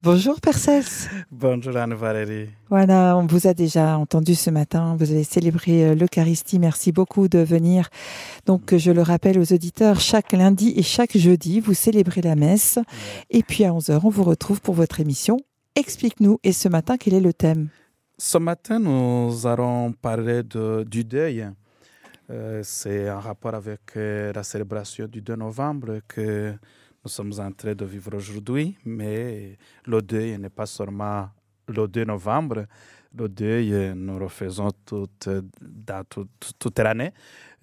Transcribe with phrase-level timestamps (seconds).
[0.00, 1.10] Bonjour Percels.
[1.32, 2.50] Bonjour Anne-Valérie.
[2.70, 4.94] Voilà, on vous a déjà entendu ce matin.
[4.96, 6.60] Vous avez célébré euh, l'Eucharistie.
[6.60, 7.88] Merci beaucoup de venir.
[8.46, 12.78] Donc, je le rappelle aux auditeurs, chaque lundi et chaque jeudi, vous célébrez la messe.
[13.30, 15.36] Et puis à 11h, on vous retrouve pour votre émission.
[15.74, 16.38] Explique-nous.
[16.44, 17.68] Et ce matin, quel est le thème?
[18.18, 21.48] Ce matin, nous allons parler de, du deuil.
[22.30, 26.54] Euh, C'est en rapport avec euh, la célébration du 2 novembre que
[27.04, 29.56] nous sommes en train de vivre aujourd'hui, mais
[29.86, 31.28] le deuil n'est pas seulement
[31.68, 32.66] le 2 novembre.
[33.16, 35.28] Le deuil, nous le faisons toute,
[36.08, 37.12] toute, toute l'année.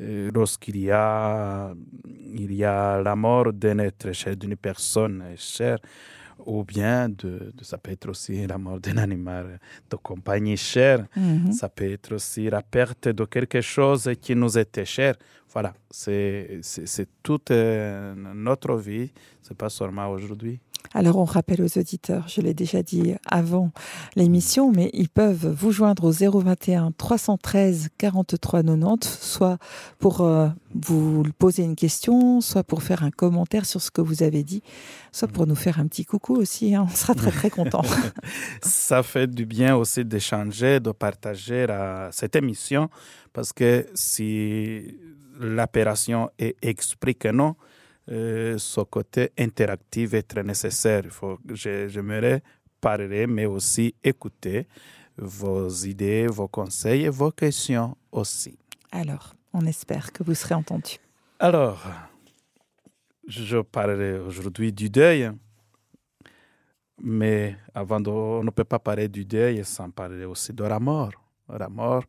[0.02, 1.73] Euh, Lorsqu'il y a,
[2.16, 5.77] y a la mort d'un être cher, d'une personne chère,
[6.45, 11.05] ou bien de, de- ça peut être aussi la mort d'un animal de compagnie cher,
[11.16, 11.52] Mhm.
[11.52, 15.16] ça peut être aussi la perte de quelque chose qui nous était cher.
[15.53, 16.59] Voilà, c'est
[17.23, 19.11] toute euh, notre vie,
[19.41, 20.59] c'est pas seulement aujourd'hui.
[20.94, 23.71] Alors, on rappelle aux auditeurs, je l'ai déjà dit avant
[24.16, 29.58] l'émission, mais ils peuvent vous joindre au 021 313 43 90, soit
[30.00, 34.23] pour euh, vous poser une question, soit pour faire un commentaire sur ce que vous
[34.23, 34.61] avez dit,
[35.11, 36.75] soit pour nous faire un petit coucou aussi.
[36.75, 36.86] hein.
[36.89, 37.81] On sera très très contents.
[38.61, 42.89] Ça fait du bien aussi d'échanger, de partager la- cette émission,
[43.33, 44.97] parce que si
[45.39, 47.56] l'opération est explique que non,
[48.11, 51.02] euh, ce côté interactif est très nécessaire.
[51.06, 52.42] Il faut, je- j'aimerais
[52.80, 54.67] parler, mais aussi écouter
[55.17, 58.58] vos idées, vos conseils et vos questions aussi.
[58.92, 60.97] Alors, on espère que vous serez entendus.
[61.39, 61.81] Alors,
[63.28, 65.31] je parlerai aujourd'hui du deuil,
[67.02, 70.80] mais avant de, on ne peut pas parler du deuil sans parler aussi de la
[70.80, 71.12] mort.
[71.50, 72.03] La mort,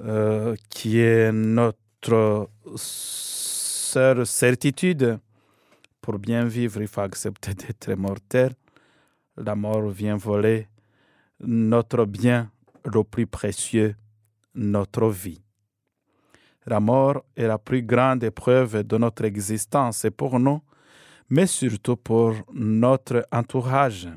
[0.00, 2.48] euh, qui est notre
[4.24, 5.18] certitude.
[6.00, 8.52] Pour bien vivre, il faut accepter d'être mortel.
[9.36, 10.68] La mort vient voler
[11.40, 12.50] notre bien
[12.84, 13.96] le plus précieux,
[14.54, 15.40] notre vie.
[16.66, 20.62] La mort est la plus grande épreuve de notre existence et pour nous,
[21.28, 24.08] mais surtout pour notre entourage.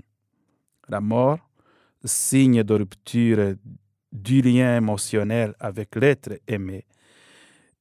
[0.88, 1.40] La mort,
[2.04, 3.56] signe de rupture
[4.12, 6.86] du lien émotionnel avec l'être aimé,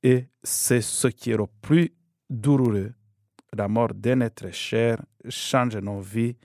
[0.07, 1.93] et c'est ce qui est le plus
[2.31, 2.93] douloureux.
[3.53, 6.37] La mort d'un être cher change nos vies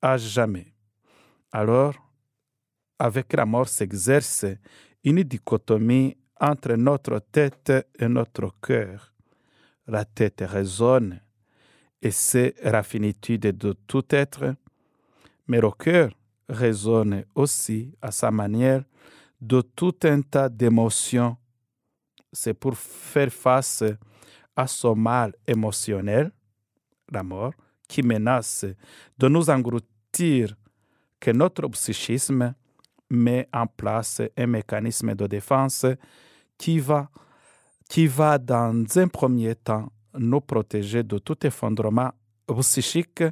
[0.00, 0.72] à jamais.
[1.50, 1.96] Alors,
[3.00, 4.46] avec la mort s'exerce
[5.02, 9.12] une dichotomie entre notre tête et notre cœur.
[9.88, 11.20] La tête raisonne
[12.00, 14.54] et c'est la finitude de tout être,
[15.48, 16.12] mais le cœur
[16.48, 18.84] raisonne aussi à sa manière
[19.40, 21.36] de tout un tas d'émotions.
[22.32, 23.84] C'est pour faire face
[24.56, 26.30] à ce mal émotionnel,
[27.10, 27.52] la mort,
[27.88, 28.64] qui menace
[29.18, 30.54] de nous engloutir
[31.18, 32.54] que notre psychisme
[33.10, 35.86] met en place un mécanisme de défense
[36.56, 37.10] qui va,
[37.88, 42.12] qui va dans un premier temps nous protéger de tout effondrement
[42.60, 43.24] psychique,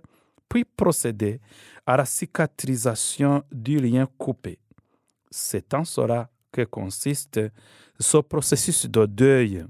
[0.49, 1.41] puis procéder
[1.87, 4.59] à la cicatrisation du lien coupé.
[5.31, 6.31] C'est en cela
[6.67, 7.41] consiste
[7.99, 9.65] ce processus de deuil.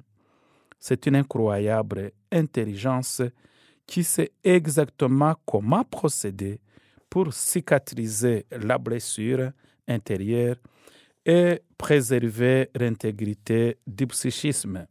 [0.78, 3.22] C'est une incroyable intelligence
[3.86, 6.60] qui sait exactement comment procéder
[7.08, 9.50] pour cicatriser la blessure
[9.86, 10.56] intérieure
[11.24, 14.86] et préserver l'intégrité du psychisme.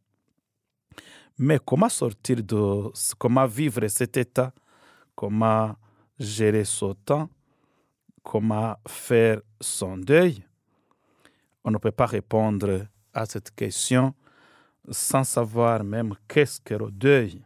[1.37, 4.51] Mais comment sortir de comment vivre cet état,
[5.15, 5.75] comment
[6.19, 7.29] gérer son temps,
[8.23, 10.43] comment faire son deuil?
[11.63, 14.13] On ne peut pas répondre à cette question
[14.89, 17.41] sans savoir même qu'est-ce que le deuil.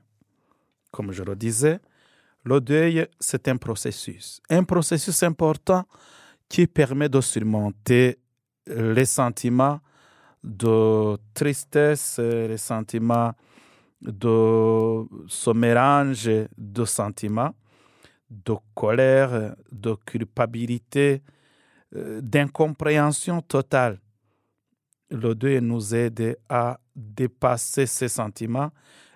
[0.92, 1.80] Comme je le disais,
[2.44, 5.86] le deuil, c'est un processus, un processus important
[6.50, 8.20] qui permet de surmonter
[8.68, 9.80] les sentiments
[10.44, 13.34] de tristesse, les sentiments
[14.02, 17.54] de ce mélange de sentiments,
[18.30, 21.22] de colère, de culpabilité,
[21.92, 24.00] d'incompréhension totale.
[25.10, 28.72] Le deuil nous aide à dépasser ces sentiments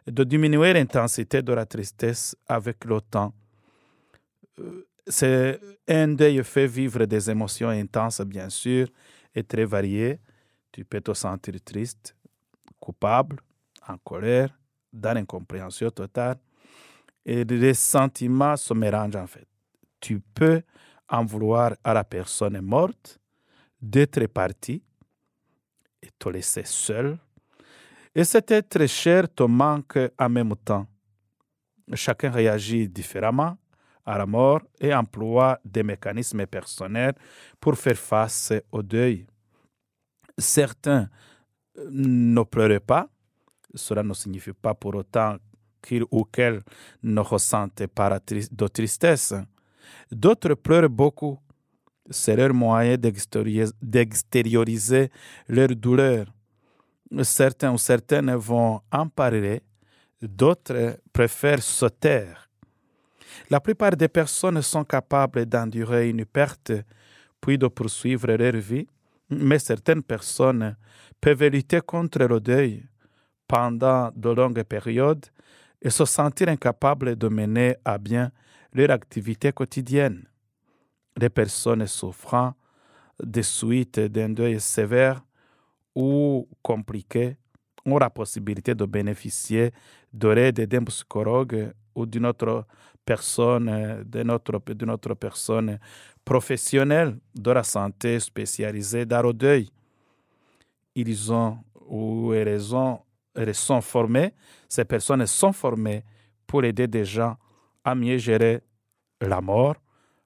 [0.06, 3.34] et de diminuer l'intensité de la tristesse avec le temps.
[4.60, 8.88] Euh, C'est un deuil fait vivre des émotions intenses, bien sûr,
[9.36, 10.20] et très variées.
[10.72, 12.16] Tu peux te sentir triste,
[12.80, 13.38] coupable,
[13.88, 14.50] en colère,
[14.92, 16.38] dans l'incompréhension totale.
[17.24, 19.48] Et les sentiments se mélangent en fait.
[20.00, 20.64] Tu peux
[21.10, 23.20] en vouloir à la personne morte
[23.82, 24.82] d'être partie
[26.02, 27.18] et te laisser seul.
[28.14, 30.88] Et cet être cher te manque en même temps.
[31.94, 33.58] Chacun réagit différemment
[34.06, 37.16] à la mort et emploie des mécanismes personnels
[37.60, 39.26] pour faire face au deuil.
[40.38, 41.10] Certains
[41.90, 43.10] ne pleurent pas,
[43.74, 45.38] cela ne signifie pas pour autant
[45.82, 46.62] qu'ils ou qu'elles
[47.04, 49.34] ne ressentent pas de tristesse.
[50.12, 51.40] D'autres pleurent beaucoup.
[52.10, 52.98] C'est leur moyen
[53.82, 55.10] d'extérioriser
[55.48, 56.28] leur douleur.
[57.24, 59.62] Certains ou certaines vont en parler,
[60.22, 62.50] d'autres préfèrent se taire.
[63.50, 66.72] La plupart des personnes sont capables d'endurer une perte
[67.42, 68.88] puis de poursuivre leur vie,
[69.30, 70.76] mais certaines personnes
[71.22, 72.84] peuvent lutter contre le deuil
[73.48, 75.26] pendant de longues périodes
[75.82, 78.32] et se sentir incapables de mener à bien
[78.76, 80.26] leur activité quotidienne.
[81.18, 82.54] Les personnes souffrant
[83.24, 85.24] des suites d'un deuil sévère
[85.96, 87.38] ou compliqué
[87.86, 89.72] ont la possibilité de bénéficier
[90.12, 92.66] de l'aide d'un psychologue ou d'une autre
[93.06, 95.80] personne, d'une autre, autre, personne
[96.26, 99.70] professionnelle de la santé spécialisée dans le deuil.
[100.96, 103.00] Ils ont ou elles, ont,
[103.36, 104.34] elles sont formées,
[104.68, 106.04] ces personnes sont formées
[106.48, 107.38] pour aider des gens
[107.86, 108.62] à mieux gérer
[109.22, 109.76] la mort,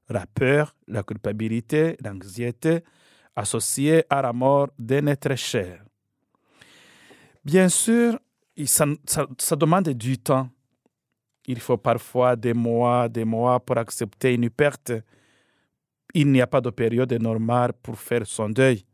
[0.10, 2.84] la peur, la culpabilité, l'anxiété
[3.36, 5.84] associée à la mort d'un être cher.
[7.46, 8.18] Bien sûr,
[8.66, 10.50] ça, demande du temps
[11.50, 14.92] il faut parfois des mois, des mois pour accepter une perte.
[16.14, 18.86] Il n'y a pas de période normale pour faire son deuil.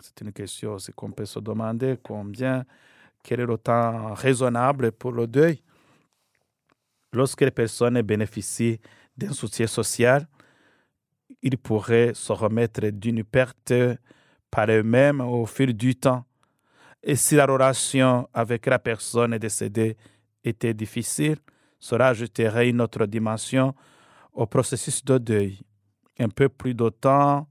[0.00, 2.64] C'est une question qu'on peut se demander combien,
[3.22, 5.62] quel est le temps raisonnable pour le deuil?
[7.14, 8.80] Lorsque les personnes bénéficient
[9.16, 10.26] d'un soutien social,
[11.42, 13.72] ils pourraient se remettre d'une perte
[14.50, 16.24] par eux-mêmes au fil du temps.
[17.02, 19.96] Et si la relation avec la personne décédée
[20.42, 21.36] était difficile,
[21.78, 23.74] cela ajouterait une autre dimension
[24.32, 25.60] au processus de deuil.
[26.18, 27.46] Un peu plus de temps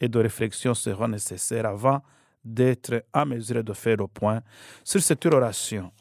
[0.00, 2.02] et de réflexion seront nécessaires avant
[2.44, 4.42] d'être en mesure de faire le point
[4.82, 5.92] sur cette relation.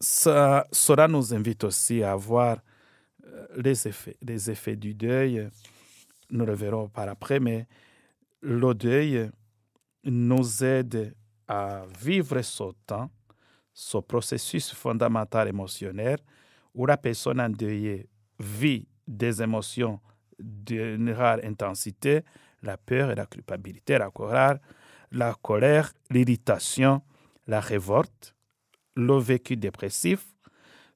[0.00, 2.58] Cela nous invite aussi à voir
[3.24, 4.16] euh, les effets,
[4.50, 5.48] effets du deuil.
[6.30, 7.66] Nous le verrons par après, mais
[8.40, 9.30] le deuil
[10.04, 11.14] nous aide
[11.46, 13.10] à vivre ce temps
[13.72, 16.18] ce processus fondamental émotionnel
[16.74, 18.08] où la personne endeuillée
[18.40, 20.00] vit des émotions
[20.38, 22.22] d'une rare intensité,
[22.62, 24.10] la peur et la culpabilité, la
[25.12, 27.02] la colère, l'irritation,
[27.46, 28.34] la révolte,
[28.98, 30.26] le vécu dépressif.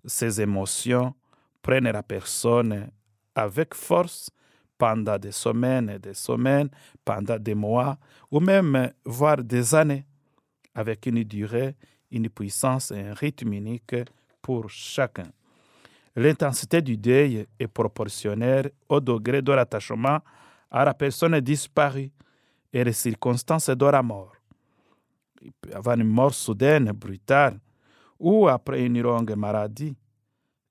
[0.04, 1.14] Ces émotions
[1.62, 2.90] prennent la personne
[3.34, 4.31] avec force
[4.76, 6.69] pendant des semaines et des semaines,
[7.04, 7.96] pendant des mois
[8.31, 10.04] ou même voire des années,
[10.75, 11.76] avec une durée
[12.12, 13.96] une puissance et un rythme unique
[14.43, 15.31] pour chacun.
[16.14, 20.19] L'intensité du deuil est proportionnelle au degré de l'attachement
[20.70, 22.10] à la personne disparue
[22.70, 24.32] et les circonstances de la mort.
[25.40, 27.58] Il peut y avoir une mort soudaine, brutale,
[28.22, 29.96] ou après une longue maladie.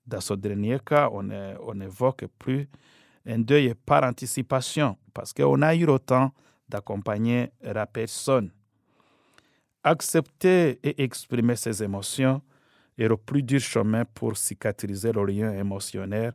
[0.08, 2.68] Dans ce dernier cas, on n'évoque plus
[3.26, 6.32] un deuil par anticipation parce qu'on a eu le temps
[6.68, 8.52] d'accompagner la personne.
[9.84, 12.42] Accepter et exprimer ses émotions
[12.98, 16.34] est le plus dur chemin pour cicatriser le lien émotionnel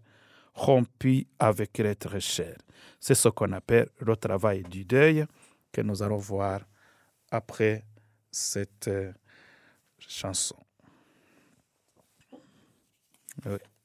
[0.53, 2.57] rompu avec l'être cher.
[3.01, 5.25] C'est ce qu'on appelle le travail du deuil
[5.73, 6.61] que nous allons voir
[7.31, 7.85] après
[8.31, 8.91] cette
[13.45, 13.76] euh, chanson.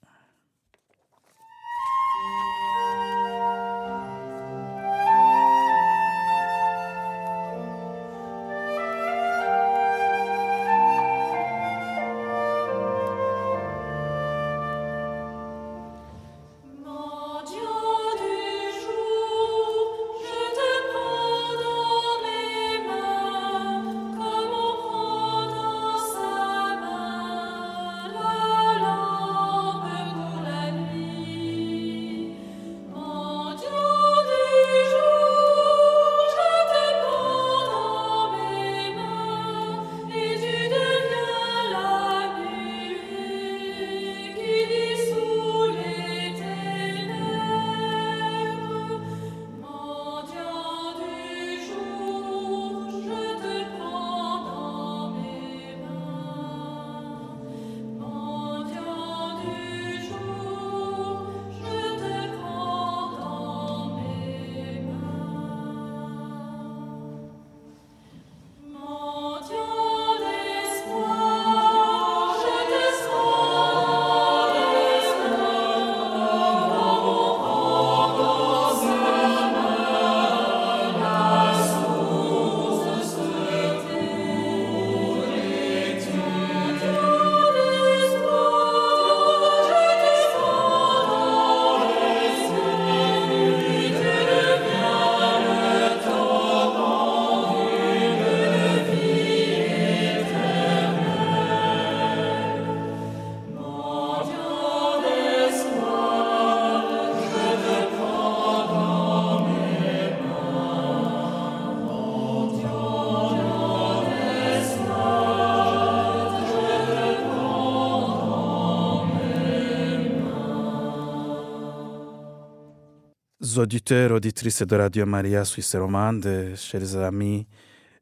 [123.57, 127.45] Auditeurs, auditrices de Radio Maria Suisse Romande, chers amis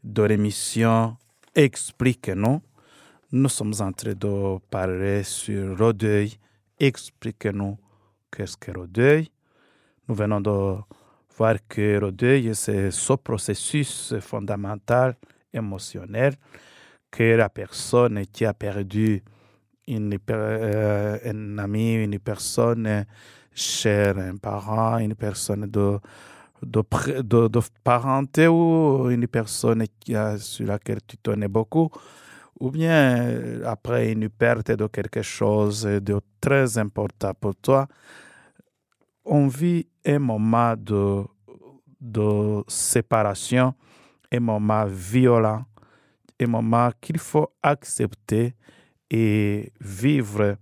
[0.03, 1.17] de l'émission
[1.55, 2.61] Explique-nous,
[3.31, 6.33] nous sommes en train de parler sur le deuil.
[6.79, 7.77] Explique-nous
[8.31, 9.29] qu'est-ce que le deuil.
[10.07, 10.75] Nous venons de
[11.37, 15.15] voir que le deuil, c'est ce processus fondamental,
[15.53, 16.35] émotionnel,
[17.11, 19.23] que la personne qui a perdu
[19.89, 23.05] euh, un ami, une personne
[23.59, 25.99] chère, un parent, une personne de,
[26.61, 29.85] de, de, parenté ou une personne
[30.37, 31.89] sur laquelle tu tenais beaucoup,
[32.59, 37.87] ou bien euh, après une perte de quelque chose de très important pour toi,
[39.25, 41.23] on vit un moment de,
[42.01, 43.73] de séparation,
[44.31, 45.65] un moment violent,
[46.41, 48.55] un moment qu'il faut accepter
[49.09, 50.57] et vivre,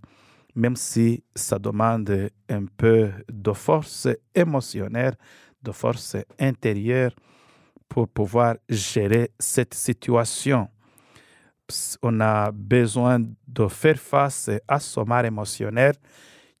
[0.58, 5.14] même si ça demande un peu de force émotionnelle,
[5.62, 7.12] de force intérieure
[7.88, 10.68] pour pouvoir gérer cette situation.
[12.02, 15.94] On a besoin de faire face à ce mal émotionnel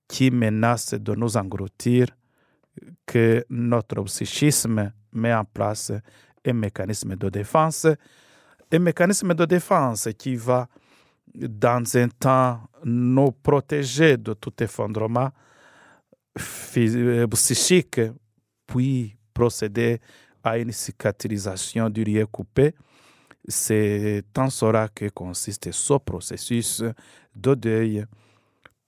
[0.06, 2.06] qui menace de nous engloutir,
[3.04, 5.90] que notre psychisme met en place
[6.46, 7.88] un mécanisme de défense,
[8.72, 10.68] un mécanisme de défense qui va
[11.34, 15.30] dans un temps, nous protéger de tout effondrement
[16.76, 18.00] euh, psychique,
[18.66, 20.00] puis procéder
[20.44, 22.74] à une cicatrisation du lieu coupé.
[23.46, 26.82] C'est en cela que consiste ce processus
[27.34, 28.04] de deuil,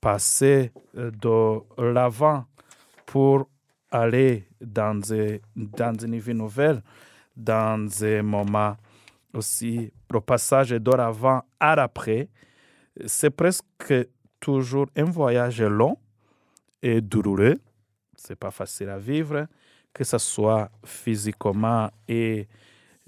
[0.01, 2.45] passer de l'avant
[3.07, 3.49] pour
[3.91, 5.01] aller dans,
[5.57, 6.83] dans une vie nouvelle,
[7.37, 8.77] dans un moment
[9.33, 12.29] aussi le passage d'avant à l'après,
[13.07, 13.95] c'est presque
[14.39, 15.97] toujours un voyage long
[16.83, 17.61] et douloureux.
[18.17, 19.47] C'est pas facile à vivre,
[19.93, 22.49] que ce soit physiquement et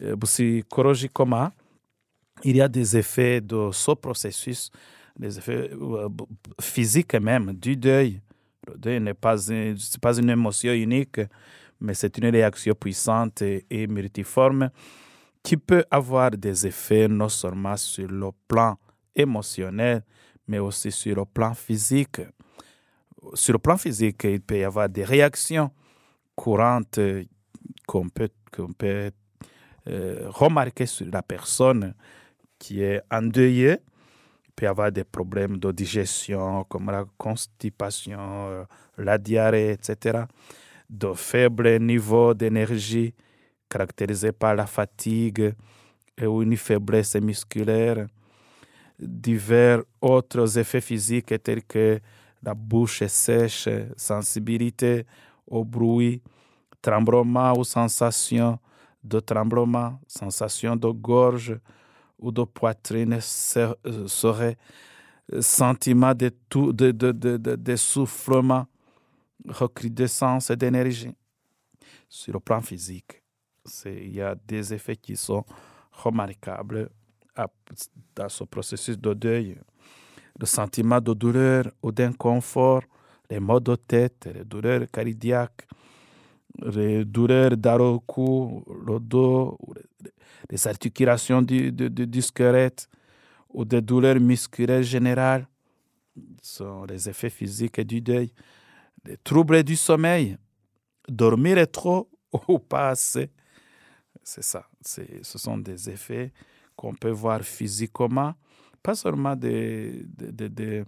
[0.01, 1.51] euh, psychologiquement.
[2.45, 4.71] Il y a des effets de ce processus,
[5.19, 6.09] des effets euh,
[6.61, 8.21] physiques même, du deuil.
[8.67, 9.37] Le deuil n'est pas,
[10.01, 11.21] pas une émotion unique,
[11.81, 14.71] mais c'est une réaction puissante et multiforme
[15.43, 18.77] qui peut avoir des effets non seulement sur le plan
[19.15, 20.03] émotionnel,
[20.47, 22.21] mais aussi sur le plan physique.
[23.35, 25.71] Sur le plan physique, il peut y avoir des réactions
[26.35, 26.99] courantes
[27.87, 28.29] qu'on peut,
[28.77, 29.11] peut
[29.89, 31.95] euh, remarquer sur la personne
[32.59, 33.79] qui est endeuillée.
[34.47, 38.65] Il peut y avoir des problèmes de digestion comme la constipation, euh,
[38.99, 40.25] la diarrhée, etc.
[40.89, 43.15] De faibles niveaux d'énergie
[43.69, 45.55] caractérisé par la fatigue
[46.19, 48.07] et une faiblesse musculaire,
[49.03, 52.01] divers autres effets physiques tels que
[52.43, 55.07] la bouche sèche, sensibilité
[55.47, 56.23] au bruit,
[56.81, 58.59] tremblement ou sensation
[59.03, 61.59] de tremblement, sensation de gorge
[62.19, 64.57] ou de poitrine serait
[65.41, 67.77] sentiment de, tout, de, de, de,
[69.49, 71.15] recrudescence d'énergie.
[72.09, 73.23] Sur le plan physique
[73.87, 75.45] il y a des effets qui sont
[75.93, 76.91] remarquables
[78.15, 79.57] dans ce processus de deuil.
[80.39, 82.83] Le sentiment de douleur ou d'inconfort,
[83.31, 85.67] les maux de tête, les douleurs cardiaques,
[86.59, 89.59] les douleurs dans cou, le dos,
[90.51, 92.89] les articulations du, du, du squelette
[93.51, 95.47] ou des douleurs musculaires générales
[96.43, 98.33] sont les effets physiques du deuil.
[99.05, 100.37] Les troubles du sommeil,
[101.09, 102.09] dormir trop
[102.49, 103.31] ou pas assez,
[104.23, 104.67] c'est ça.
[104.81, 106.33] Ce sont des effets
[106.83, 108.35] qu'on peut voir physiquement,
[108.83, 110.85] pas seulement, de,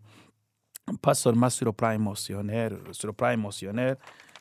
[1.00, 2.78] pas seulement sur le plan émotionnel.
[2.90, 3.96] Sur le plan émotionnel,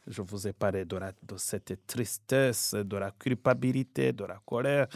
[0.07, 4.87] je vous ai parlé de, de cette tristesse, de la culpabilité, de la colère,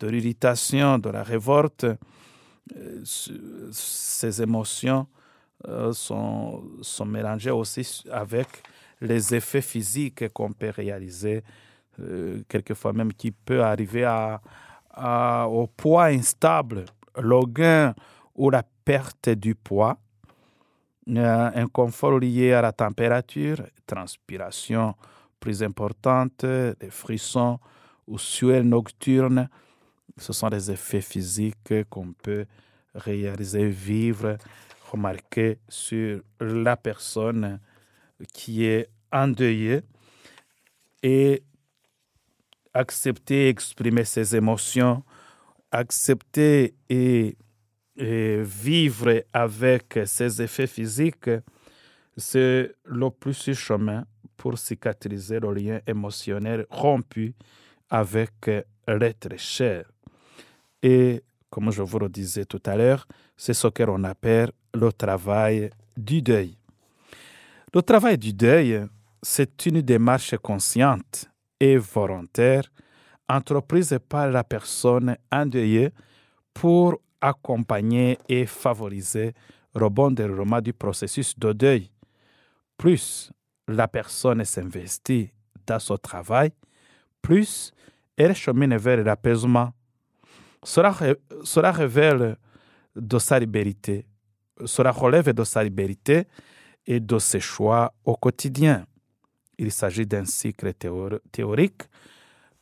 [0.00, 1.84] de l'irritation, de la révolte.
[1.84, 5.06] Euh, ces émotions
[5.68, 8.48] euh, sont, sont mélangées aussi avec
[9.02, 11.44] les effets physiques qu'on peut réaliser
[12.00, 14.40] euh, quelquefois même qui peut arriver à,
[14.96, 16.84] au poids instable,
[17.16, 17.94] le gain
[18.34, 19.98] ou la perte du poids,
[21.08, 24.94] un confort lié à la température, transpiration
[25.38, 27.58] plus importante, des frissons
[28.06, 29.48] ou sueur nocturne.
[30.16, 32.46] Ce sont des effets physiques qu'on peut
[32.94, 34.38] réaliser, vivre,
[34.90, 37.60] remarquer sur la personne
[38.32, 39.82] qui est endeuillée.
[41.02, 41.42] Et
[42.76, 45.02] accepter, exprimer ses émotions,
[45.72, 47.36] accepter et,
[47.98, 51.30] vivre avec ses effets physiques,
[52.14, 54.04] c'est le plus chemin
[54.36, 57.34] pour cicatriser le lien émotionnel rompu
[57.88, 58.50] avec
[58.86, 59.90] l'être cher.
[60.82, 65.70] Et comme je vous le disais tout à l'heure, c'est ce qu'on appelle le travail
[65.96, 66.54] du deuil.
[67.72, 68.84] Le travail du deuil,
[69.22, 71.30] c'est une démarche consciente
[71.60, 72.64] et volontaire
[73.28, 75.90] entreprise par la personne endeuillée
[76.54, 79.34] pour accompagner et favoriser
[79.74, 81.90] le bon déroulement du processus de deuil.
[82.76, 83.32] Plus
[83.68, 85.30] la personne s'investit
[85.66, 86.52] dans son travail,
[87.20, 87.72] plus
[88.16, 89.72] elle chemine vers l'apaisement.
[90.62, 90.94] Cela,
[91.42, 92.36] cela révèle
[92.94, 94.06] de sa liberté,
[94.64, 96.26] cela relève de sa liberté
[96.86, 98.86] et de ses choix au quotidien.
[99.58, 100.72] Il s'agit d'un cycle
[101.32, 101.82] théorique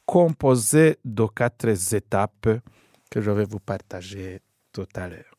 [0.06, 2.48] composé de quatre étapes
[3.10, 4.40] que je vais vous partager
[4.72, 5.33] tout à l'heure.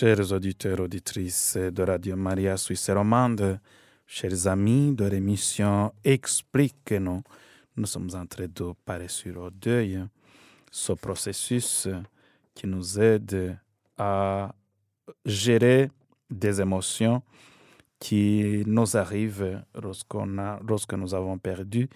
[0.00, 3.58] Chers auditeurs, auditrices de Radio Maria Suisse Romande,
[4.06, 7.20] chers amis de l'émission Explique-nous,
[7.76, 10.00] nous sommes en train de parler sur le deuil,
[10.70, 11.88] ce processus
[12.54, 13.58] qui nous aide
[13.96, 14.54] à
[15.26, 15.90] gérer
[16.30, 17.20] des émotions
[17.98, 21.88] qui nous arrivent lorsqu'on a, lorsque nous avons perdu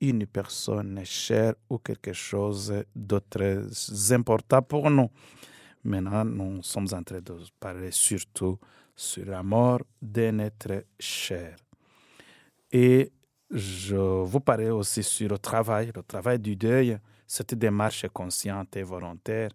[0.00, 3.64] une personne chère ou quelque chose d'autre
[4.12, 5.10] important pour nous.
[5.84, 8.58] Maintenant, nous sommes en train de parler surtout
[8.94, 11.56] sur la mort d'un être cher.
[12.70, 13.10] Et
[13.50, 18.82] je vous parler aussi sur le travail, le travail du deuil, cette démarche consciente et
[18.82, 19.50] volontaire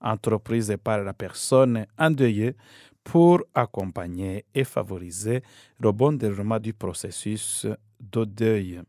[0.00, 2.56] entreprise par la personne endeuillée
[3.04, 5.42] pour accompagner et favoriser
[5.78, 7.66] le bon déroulement du processus
[8.00, 8.80] de deuil.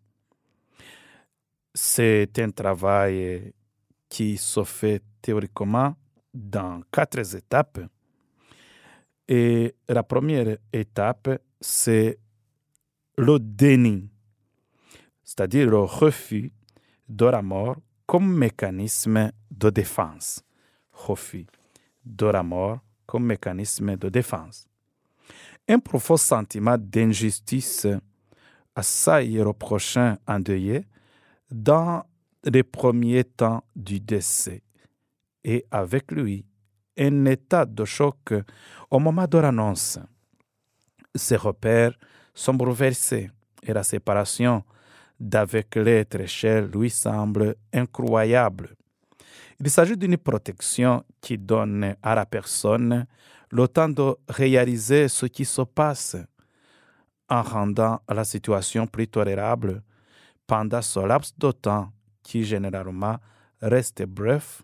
[1.74, 3.54] C'est un travail
[4.10, 5.96] qui se fait théoriquement
[6.34, 7.80] dans quatre étapes.
[9.28, 11.30] Et la première étape,
[11.62, 12.20] c'est
[13.18, 14.10] le déni,
[15.24, 16.52] c'est-à-dire le refus
[17.08, 20.44] de la mort comme mécanisme de défense.
[20.92, 21.46] Refus
[22.06, 24.68] de la mort comme mécanisme de défense.
[25.68, 27.88] Un profond sentiment d'injustice
[28.76, 30.86] assaille le prochain endeuillé
[31.50, 32.04] dans
[32.44, 34.64] les premiers temps du décès
[35.44, 36.46] et avec lui
[36.98, 38.34] un état de choc
[38.90, 40.00] au moment de l'annonce.
[41.16, 41.98] Ses repères
[42.34, 43.30] sont bouleversés
[43.64, 44.64] et la séparation
[45.20, 48.76] d'avec l'être cher lui semble incroyable.
[49.60, 53.06] Il s'agit d'une protection qui donne à la personne
[53.52, 56.18] le temps de réaliser ce qui se passe
[57.30, 59.82] en rendant la situation plus tolérable
[60.48, 61.92] pendant ce laps de temps
[62.24, 63.18] qui généralement
[63.62, 64.64] reste bref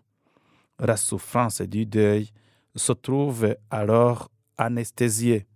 [0.80, 2.30] la souffrance du deuil
[2.74, 5.46] se trouve alors anesthésiée.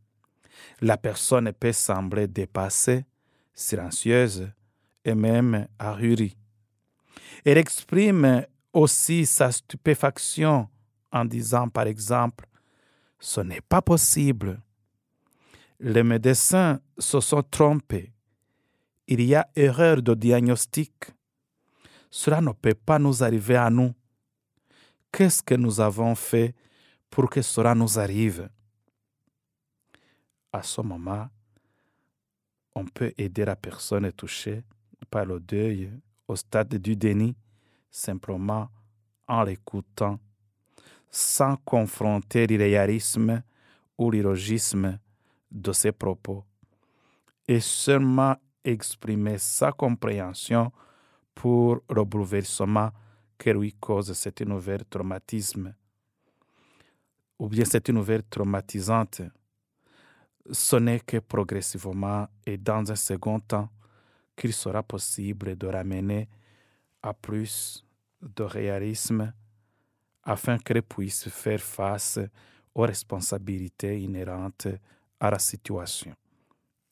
[0.81, 3.05] La personne peut sembler dépassée,
[3.55, 4.49] silencieuse
[5.05, 6.37] et même ahurie.
[7.45, 10.69] Elle exprime aussi sa stupéfaction
[11.13, 12.47] en disant par exemple
[13.19, 14.61] Ce n'est pas possible.
[15.81, 18.13] Les médecins se sont trompés.
[19.07, 20.93] Il y a erreur de diagnostic.
[22.11, 23.93] Cela ne peut pas nous arriver à nous.
[25.16, 26.57] Qu'est-ce que nous avons fait
[27.09, 28.48] pour que cela nous arrive?
[30.53, 31.29] À ce moment,
[32.74, 34.64] on peut aider la personne touchée
[35.09, 35.88] par le deuil
[36.27, 37.37] au stade du déni
[37.92, 38.68] simplement
[39.29, 40.18] en l'écoutant,
[41.12, 43.40] sans confronter l'irréalisme
[43.96, 44.98] ou l'illogisme
[45.48, 46.42] de ses propos,
[47.46, 50.72] et seulement exprimer sa compréhension
[51.37, 52.90] pour le bouleversement
[53.38, 55.75] que lui cause cet nouvel traumatisme,
[57.38, 59.23] ou bien cette nouvelle traumatisante.
[60.51, 63.70] Ce n'est que progressivement et dans un second temps
[64.37, 66.29] qu'il sera possible de ramener
[67.03, 67.85] à plus
[68.20, 69.33] de réalisme
[70.23, 72.18] afin qu'elle puisse faire face
[72.75, 74.68] aux responsabilités inhérentes
[75.20, 76.14] à la situation.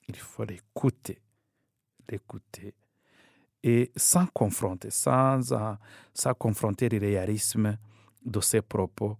[0.07, 1.21] Il faut l'écouter,
[2.09, 2.73] l'écouter
[3.63, 5.39] et sans confronter, sans,
[6.13, 7.77] sans confronter le réalisme
[8.25, 9.17] de ses propos,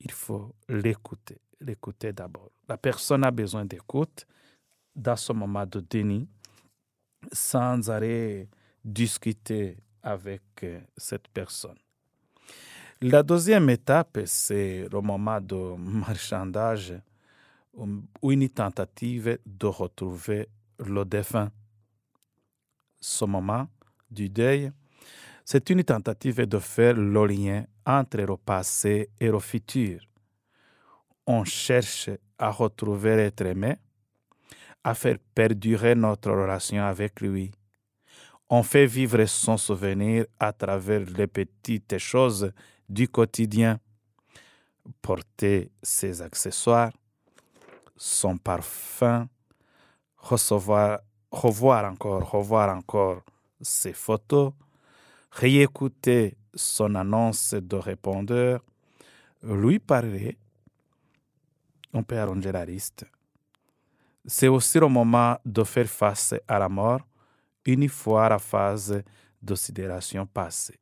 [0.00, 2.50] il faut l'écouter, l'écouter d'abord.
[2.68, 4.26] La personne a besoin d'écoute
[4.94, 6.28] dans ce moment de déni,
[7.32, 8.48] sans arrêt
[8.84, 11.78] discuter avec euh, cette personne.
[13.00, 16.94] La deuxième étape, c'est le moment de marchandage
[17.74, 21.50] ou une tentative de retrouver le défunt.
[23.02, 23.66] Ce moment
[24.10, 24.72] du deuil,
[25.44, 30.00] c'est une tentative de faire le lien entre le passé et le futur.
[31.26, 33.76] On cherche à retrouver l'être aimé,
[34.82, 37.52] à faire perdurer notre relation avec lui
[38.54, 42.52] on fait vivre son souvenir à travers les petites choses
[42.86, 43.80] du quotidien.
[45.00, 46.92] Porter ses accessoires,
[47.96, 49.26] son parfum,
[50.18, 51.00] recevoir,
[51.32, 53.22] revoir encore, revoir encore
[53.60, 54.52] ses photos,
[55.30, 58.62] réécouter son annonce de répondeur,
[59.42, 60.36] lui parler.
[61.92, 63.04] On peut arranger la liste.
[64.24, 67.00] C'est aussi le moment de faire face à la mort
[67.64, 69.02] une fois la phase
[69.40, 70.78] d'ossidération passée.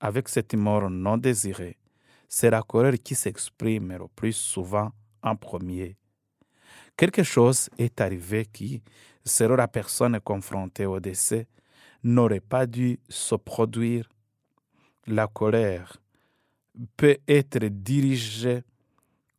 [0.00, 1.78] Avec cette mort non désirée,
[2.28, 5.96] c'est la colère qui s'exprime le plus souvent en premier.
[6.96, 8.82] Quelque chose est arrivé qui,
[9.24, 11.48] selon la personne confrontée au décès,
[12.02, 14.08] n'aurait pas dû se produire.
[15.06, 15.96] La colère
[16.96, 18.62] peut être dirigée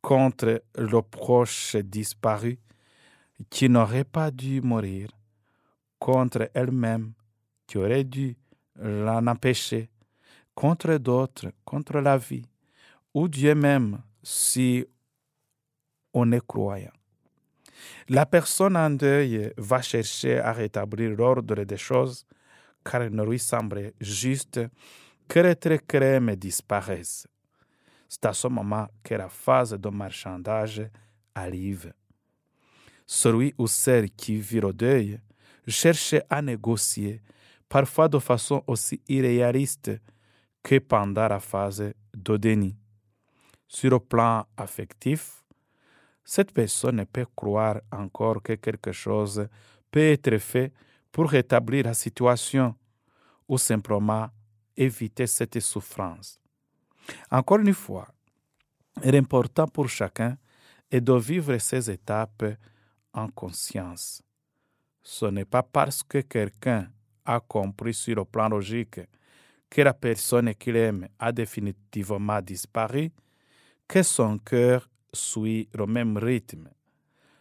[0.00, 2.58] contre le proche disparu
[3.50, 5.08] qui n'aurait pas dû mourir
[5.98, 7.12] contre elle-même
[7.66, 8.36] qui aurait dû
[8.76, 9.90] l'en empêcher,
[10.54, 12.46] contre d'autres, contre la vie,
[13.14, 14.86] ou Dieu même si
[16.12, 16.92] on est croyant.
[18.08, 22.26] La personne en deuil va chercher à rétablir l'ordre des choses
[22.84, 24.60] car il ne lui semble juste
[25.28, 27.26] que l'être crème disparaisse.
[28.08, 30.88] C'est à ce moment que la phase de marchandage
[31.34, 31.92] arrive.
[33.04, 35.20] Celui ou celle qui vit le deuil
[35.66, 37.20] chercher à négocier,
[37.68, 39.90] parfois de façon aussi irréaliste
[40.62, 42.76] que pendant la phase de déni.
[43.68, 45.44] Sur le plan affectif,
[46.26, 49.48] cette personne peut croire encore que quelque chose
[49.92, 50.72] peut être fait
[51.12, 52.74] pour rétablir la situation
[53.48, 54.28] ou simplement
[54.76, 56.40] éviter cette souffrance.
[57.30, 58.08] Encore une fois,
[59.04, 60.36] l'important pour chacun
[60.90, 62.44] est de vivre ces étapes
[63.12, 64.20] en conscience.
[65.04, 66.90] Ce n'est pas parce que quelqu'un
[67.24, 69.00] a compris sur le plan logique
[69.70, 73.12] que la personne qu'il aime a définitivement disparu
[73.86, 76.68] que son cœur suit le même rythme.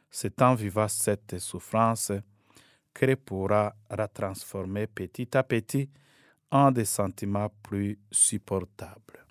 [0.10, 2.12] C'est en vivant cette souffrance
[2.94, 5.90] qu'elle pourra la transformer petit à petit
[6.52, 9.25] en des sentiments plus supportables.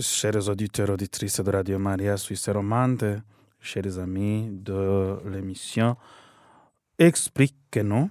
[0.00, 3.22] Chers auditeurs, auditrices de Radio Maria Suisse romande,
[3.60, 5.96] chers amis de l'émission
[6.98, 8.10] Explique-nous,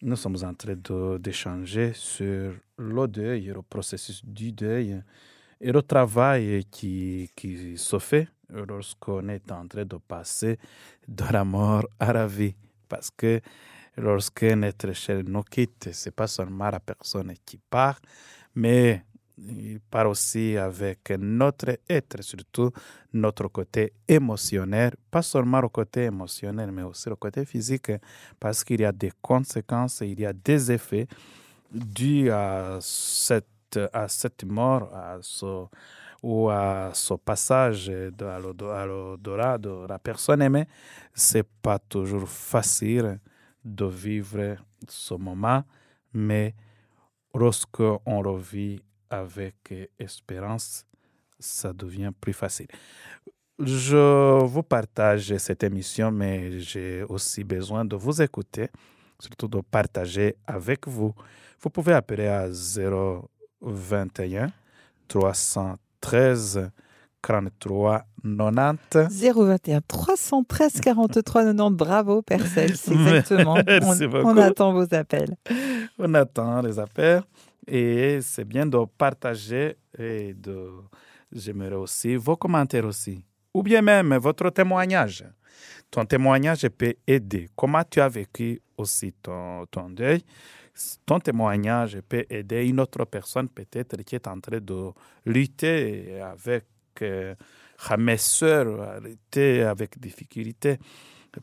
[0.00, 0.76] nous sommes en train
[1.18, 5.02] d'échanger sur le deuil, le processus du deuil
[5.60, 10.58] et le travail qui, qui se fait lorsqu'on est en train de passer
[11.06, 12.54] de la mort à la vie.
[12.88, 13.42] Parce que
[13.98, 18.00] lorsque notre cher nous quitte, ce n'est pas seulement la personne qui part,
[18.54, 19.04] mais
[19.38, 22.70] il part aussi avec notre être, surtout
[23.12, 27.92] notre côté émotionnel, pas seulement le côté émotionnel, mais aussi le côté physique,
[28.38, 31.06] parce qu'il y a des conséquences, il y a des effets
[31.70, 35.66] dus à cette, à cette mort, à ce,
[36.22, 38.38] ou à ce passage à
[38.86, 40.66] l'au-delà de la personne aimée.
[41.12, 43.18] C'est pas toujours facile
[43.64, 44.56] de vivre
[44.88, 45.64] ce moment,
[46.12, 46.54] mais
[47.34, 48.80] lorsqu'on le vit
[49.18, 50.84] avec espérance,
[51.38, 52.68] ça devient plus facile.
[53.58, 58.68] Je vous partage cette émission, mais j'ai aussi besoin de vous écouter,
[59.20, 61.14] surtout de partager avec vous.
[61.60, 62.48] Vous pouvez appeler à
[63.60, 64.48] 021
[65.06, 66.70] 313
[67.22, 69.08] 43 90.
[69.08, 71.76] 021 313 43 90.
[71.76, 73.56] Bravo, Percel, c'est exactement.
[73.56, 75.36] on, on attend vos appels.
[75.98, 77.22] On attend les appels.
[77.66, 80.70] Et c'est bien de partager et de.
[81.32, 83.24] J'aimerais aussi vos commentaires aussi.
[83.52, 85.24] Ou bien même votre témoignage.
[85.90, 87.48] Ton témoignage peut aider.
[87.56, 90.22] Comment tu as vécu aussi ton, ton deuil?
[91.06, 94.90] Ton témoignage peut aider une autre personne peut-être qui est en train de
[95.24, 96.64] lutter avec
[97.02, 97.34] euh,
[97.96, 100.78] mes soeurs, lutter avec difficulté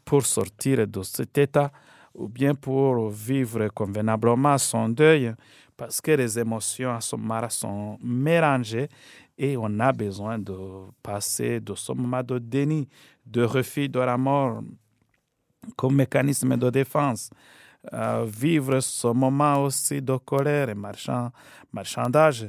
[0.03, 1.71] pour sortir de cet état
[2.13, 5.33] ou bien pour vivre convenablement son deuil
[5.81, 8.87] parce que les émotions à ce moment sont mélangées
[9.35, 10.55] et on a besoin de
[11.01, 12.87] passer de ce moment de déni,
[13.25, 14.61] de refus de la mort
[15.75, 17.31] comme mécanisme de défense
[18.27, 21.31] vivre ce moment aussi de colère et marchand,
[21.73, 22.47] marchandage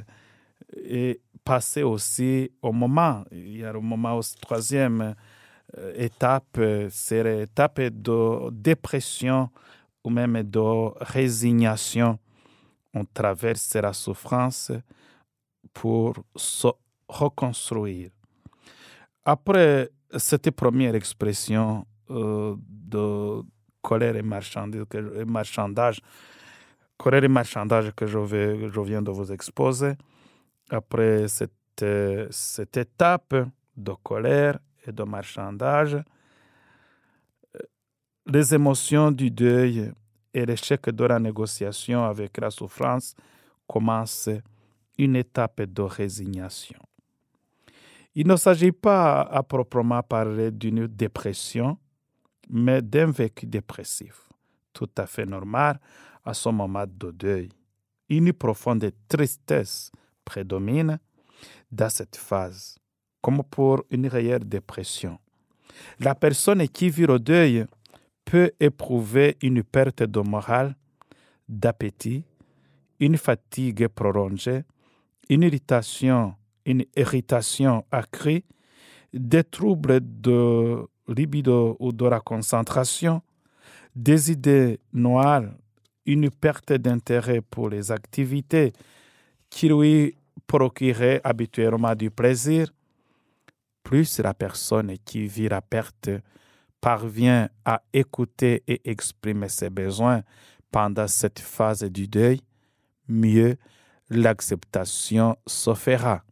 [0.77, 3.23] et passer aussi au moment.
[3.31, 5.15] Il y a le moment, aussi, troisième
[5.79, 6.59] euh, étape,
[6.91, 9.49] c'est l'étape de dépression
[10.03, 12.19] ou même de résignation.
[12.93, 14.71] On traverse la souffrance
[15.73, 16.67] pour se
[17.07, 18.09] reconstruire.
[19.25, 23.41] Après cette première expression euh, de
[23.81, 25.99] colère et marchandage,
[26.97, 28.19] colère et marchandage que je,
[28.69, 29.93] je viens de vous exposer,
[30.69, 31.85] après cette,
[32.29, 33.35] cette étape
[33.75, 35.97] de colère et de marchandage,
[38.25, 39.91] les émotions du deuil
[40.33, 43.15] et l'échec de la négociation avec la souffrance
[43.67, 44.29] commencent
[44.97, 46.79] une étape de résignation.
[48.15, 51.77] Il ne s'agit pas à proprement parler d'une dépression,
[52.49, 54.29] mais d'un vécu dépressif,
[54.71, 55.79] tout à fait normal
[56.23, 57.49] à ce moment de deuil.
[58.09, 59.91] Une profonde tristesse
[60.23, 60.99] prédomine
[61.71, 62.77] dans cette phase,
[63.21, 65.17] comme pour une réelle dépression.
[65.99, 67.65] La personne qui vit le deuil
[68.25, 70.75] peut éprouver une perte de morale,
[71.47, 72.23] d'appétit,
[72.99, 74.63] une fatigue prolongée,
[75.29, 78.43] une irritation, une irritation accrue,
[79.13, 83.21] des troubles de libido ou de la concentration,
[83.95, 85.43] des idées noires,
[86.05, 88.73] une perte d'intérêt pour les activités
[89.49, 90.15] qui lui
[90.47, 92.73] procuraient habituellement du plaisir,
[93.83, 96.09] plus la personne qui vit la perte
[96.83, 100.21] parvient à écouter et exprimer ses besoins
[100.69, 102.41] pendant cette phase du deuil,
[103.07, 103.55] mieux
[104.09, 106.25] l'acceptation se fera.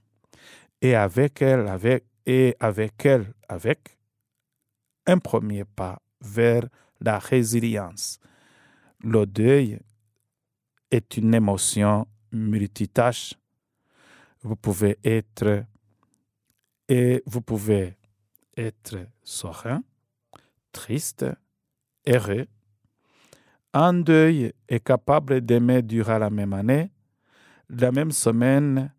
[0.82, 3.98] Et avec elle, avec, et avec elle, avec
[5.06, 6.68] un premier pas vers
[7.00, 8.20] la résilience.
[9.00, 9.80] Le deuil
[10.92, 13.36] est une émotion multitâche.
[14.42, 15.64] Vous pouvez être
[16.90, 17.96] et vous pouvez
[18.58, 19.82] être serein,
[20.72, 21.26] triste,
[22.08, 22.48] heureux.
[23.74, 26.92] Un deuil est capable d'aimer durant la même année,
[27.70, 28.92] la même semaine,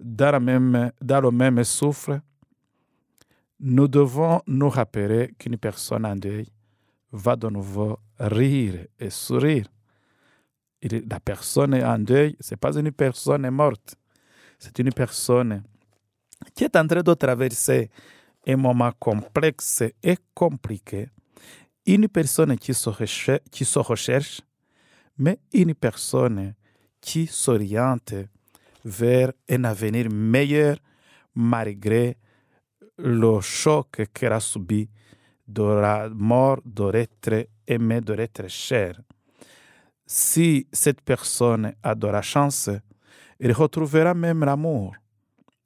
[0.00, 2.20] dans, même, dans le même souffle,
[3.60, 6.48] nous devons nous rappeler qu'une personne en deuil
[7.12, 9.66] va de nouveau rire et sourire.
[10.82, 13.96] la personne en deuil, ce n'est pas une personne morte,
[14.58, 15.62] c'est une personne
[16.54, 17.90] qui est en train de traverser
[18.46, 21.08] un moment complexe et compliqué.
[21.84, 24.40] Une personne qui se recherche,
[25.18, 26.54] mais une personne
[27.00, 28.14] qui s'oriente
[28.84, 30.76] vers un avenir meilleur
[31.34, 32.16] malgré
[32.98, 34.88] le choc qu'elle a subi
[35.46, 39.00] de la mort de l'être aimé, de l'être cher.
[40.06, 42.70] Si cette personne a de la chance,
[43.38, 44.94] elle retrouvera même l'amour.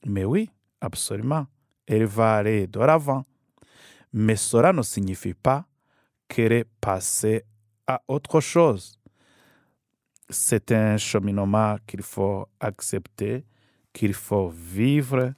[0.06, 1.46] Mais oui, absolument,
[1.90, 3.24] elle va aller de l'avant.
[4.12, 5.66] Mais cela ne signifie pas
[6.28, 7.44] qu'elle est passée
[7.86, 9.00] à autre chose
[10.30, 13.44] c'est un cheminement qu'il faut accepter,
[13.92, 15.34] qu'il faut vivre,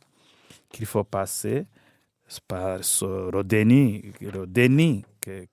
[0.68, 1.66] qu'il faut passer
[2.46, 5.46] par ce déni, le déni que,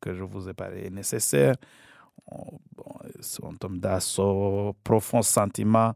[0.00, 1.54] que, je vous ai parlé nécessaire.
[2.30, 5.94] On tombe dans ce profond sentiment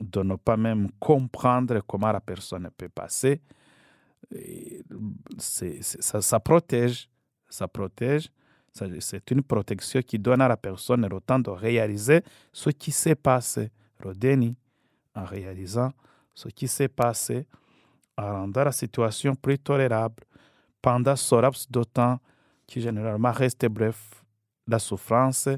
[0.00, 3.40] de ne pas même comprendre comment la personne peut passer.
[5.38, 7.08] Ça, protège,
[7.48, 8.30] ça protège.
[9.00, 12.22] C'est une protection qui donne à la personne le temps de réaliser
[12.52, 13.70] ce qui s'est passé.
[14.02, 14.56] Rodeni,
[15.14, 15.92] en réalisant
[16.34, 17.46] ce qui s'est passé,
[18.16, 20.24] en rendant la situation plus tolérable
[20.82, 22.18] pendant ce laps de temps
[22.66, 24.24] qui généralement reste bref.
[24.66, 25.48] La souffrance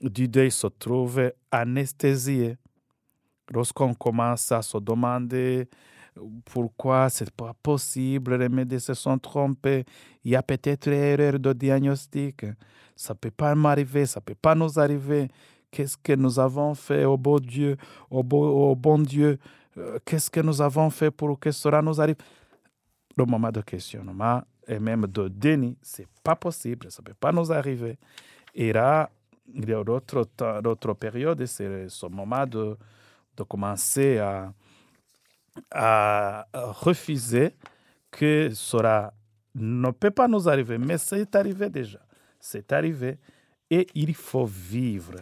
[0.00, 2.56] du deuil se trouve anesthésiée.
[3.50, 5.68] Lorsqu'on commence à se demander
[6.44, 9.84] pourquoi c'est pas possible, les médecins se sont trompés,
[10.24, 12.46] il y a peut-être erreur de diagnostic,
[12.94, 15.28] ça peut pas m'arriver, ça peut pas nous arriver.
[15.70, 17.76] Qu'est-ce que nous avons fait au beau Dieu,
[18.10, 19.38] au, beau, au bon Dieu?
[19.76, 22.16] Euh, Qu'est-ce que nous avons fait pour que cela nous arrive?
[23.16, 27.52] Le moment de questionnement et même de déni, c'est pas possible, ça peut pas nous
[27.52, 27.98] arriver.
[28.54, 29.10] Et là,
[29.54, 32.76] il y a d'autres périodes, c'est ce moment de,
[33.36, 34.52] de commencer à,
[35.70, 37.54] a refusé
[38.10, 39.12] que cela
[39.54, 42.00] ne peut pas nous arriver, mais c'est arrivé déjà.
[42.38, 43.18] C'est arrivé
[43.70, 45.16] et il faut vivre.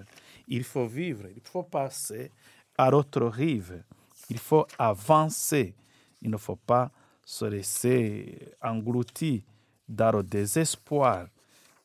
[0.48, 2.30] Il faut vivre, il faut passer
[2.76, 3.82] à l'autre rive.
[4.28, 5.74] Il faut avancer.
[6.20, 6.90] Il ne faut pas
[7.24, 9.42] se laisser engloutir
[9.88, 11.26] dans le désespoir.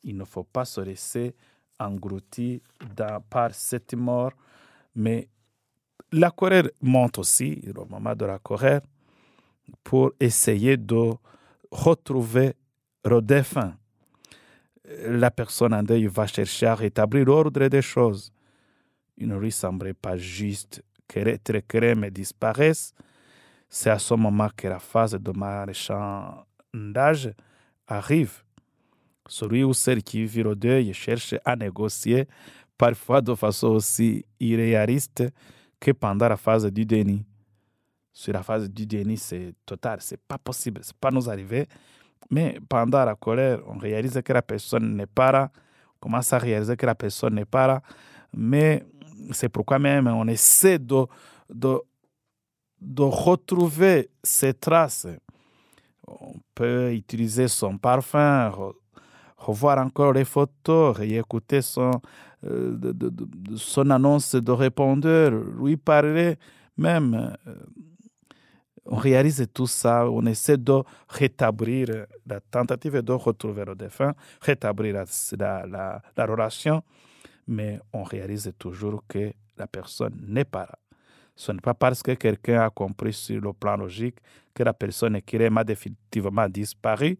[0.02, 1.34] Il ne faut pas se laisser
[1.78, 2.62] englouti
[3.28, 4.32] par cette mort.
[4.94, 5.28] Mais
[6.12, 8.80] la colère monte aussi, au moment de la colère,
[9.84, 11.12] pour essayer de
[11.70, 12.54] retrouver
[13.04, 13.74] le défunt.
[15.06, 18.32] La personne en deuil va chercher à rétablir l'ordre des choses.
[19.16, 22.92] Il ne lui semblait pas juste que être crème disparaisse.
[23.68, 27.32] C'est à ce moment que la phase de marchandage
[27.86, 28.42] arrive.
[29.28, 32.26] Celui ou celle qui vit le deuil cherche à négocier,
[32.76, 35.22] parfois de façon aussi irréaliste
[35.80, 37.24] que pendant la phase du déni.
[38.12, 41.66] Sur la phase du déni, c'est total, c'est pas possible, c'est pas nous arriver.
[42.30, 45.50] Mais pendant la colère, on réalise que la personne n'est pas là,
[45.96, 47.82] on commence à réaliser que la personne n'est pas là.
[48.34, 48.84] Mais
[49.32, 51.06] c'est pourquoi même on essaie de,
[51.48, 51.80] de,
[52.80, 55.06] de retrouver ces traces.
[56.06, 58.52] On peut utiliser son parfum,
[59.36, 61.92] revoir encore les photos, réécouter son,
[62.44, 62.76] euh,
[63.56, 66.36] son annonce de répondeur, lui parler
[66.76, 67.36] même.
[67.46, 67.54] Euh,
[68.86, 75.04] on réalise tout ça, on essaie de rétablir la tentative de retrouver le défunt, rétablir
[75.38, 76.82] la, la, la relation,
[77.46, 80.78] mais on réalise toujours que la personne n'est pas là.
[81.36, 84.16] Ce n'est pas parce que quelqu'un a compris sur le plan logique
[84.54, 87.18] que la personne qui est définitivement disparu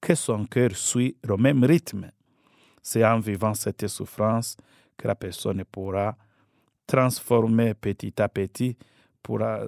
[0.00, 2.10] que son cœur suit le même rythme.
[2.86, 4.56] C'est en vivant cette souffrance
[4.96, 6.16] que la personne pourra
[6.86, 8.76] transformer petit à petit,
[9.20, 9.62] pourra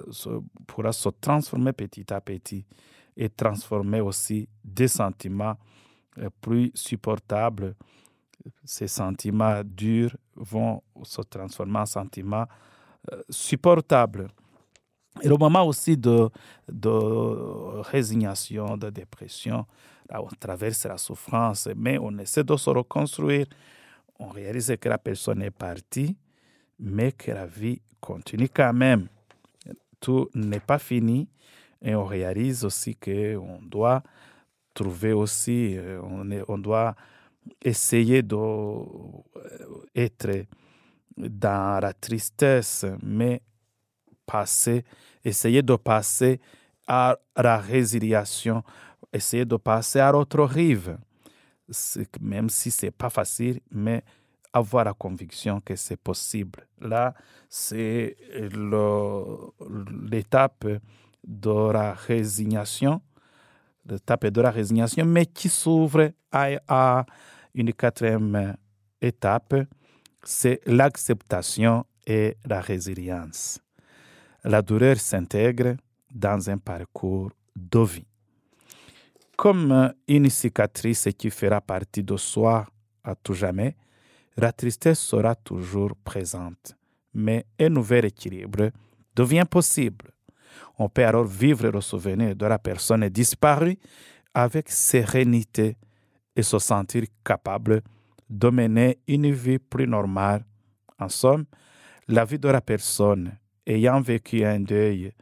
[0.65, 2.65] pourra se transformer petit à petit
[3.17, 5.57] et transformer aussi des sentiments
[6.17, 7.75] euh, plus supportables.
[8.63, 12.47] Ces sentiments durs vont se transformer en sentiments
[13.11, 14.29] euh, supportables.
[15.21, 16.29] Et le moment aussi de,
[16.71, 19.65] de résignation, de dépression,
[20.11, 23.45] on traverse la souffrance, mais on essaie de se reconstruire.
[24.19, 26.17] On réalise que la personne est partie,
[26.79, 29.07] mais que la vie continue quand même.
[29.99, 31.27] Tout n'est pas fini
[31.81, 34.03] et on réalise aussi qu'on doit
[34.73, 36.95] trouver aussi, euh, on, on doit
[37.61, 38.35] essayer d'être
[40.29, 40.43] euh,
[41.17, 43.41] dans la tristesse, mais
[44.25, 44.83] passer,
[45.23, 46.39] essayer de passer
[46.87, 48.63] à la résiliation,
[49.11, 50.97] essayer de passer à l'autre rive,
[52.21, 54.03] même si ce n'est pas facile, mais
[54.53, 56.67] avoir la conviction que c'est possible.
[56.81, 57.13] Là,
[57.47, 58.17] c'est
[60.09, 60.67] l'étape
[61.23, 63.01] de la résignation,
[63.85, 67.05] l'étape de la résignation, mais qui s'ouvre à,
[67.53, 68.55] une quatrième
[69.01, 69.55] étape,
[70.23, 73.59] c'est l'acceptation et la résilience.
[74.43, 75.75] La douleur s'intègre
[76.11, 78.08] dans un parcours de vie
[79.39, 82.67] comme une cicatrice qui fera partie de soi
[83.05, 83.77] à tout jamais,
[84.35, 86.75] la tristesse sera toujours présente.
[87.13, 88.69] Mais un nouvel équilibre
[89.15, 90.11] devient possible.
[90.77, 93.77] On peut alors vivre le souvenir de la personne disparue
[94.33, 95.77] avec sérénité
[96.35, 97.81] et se sentir capable
[98.29, 100.43] de mener une vie plus normale.
[100.99, 101.45] En somme,
[102.09, 105.13] la vie de la personne ayant vécu un deuil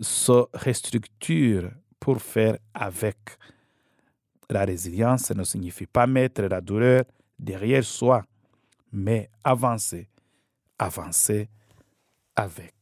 [0.00, 3.18] se restructure pour faire avec
[4.50, 7.04] la résilience ne signifie pas mettre la douleur
[7.38, 8.24] derrière soi,
[8.92, 10.08] mais avancer,
[10.78, 11.48] avancer
[12.34, 12.77] avec.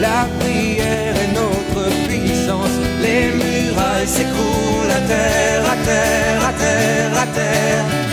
[0.00, 2.76] La prière est notre puissance.
[3.00, 8.11] Les murailles s'écroulent à terre, à terre, à terre, à terre.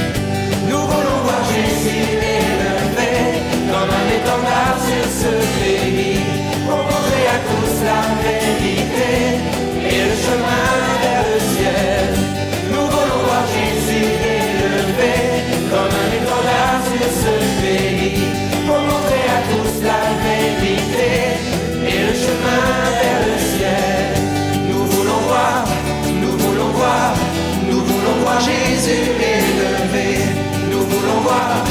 [30.72, 31.64] Nous voulons voir,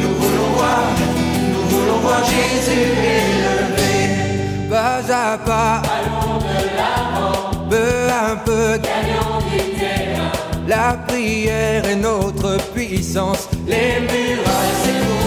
[0.00, 0.82] nous voulons voir,
[1.52, 2.86] nous voulons voir Jésus
[3.18, 4.68] élevé.
[4.70, 10.30] Pas à pas, allons de l'avant, peu à peu, gagnons du terrain.
[10.68, 15.19] La prière est notre puissance, les murailles.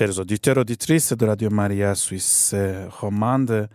[0.00, 2.54] Chers auditeurs, auditrices de Radio Maria Suisse
[2.88, 3.68] romande,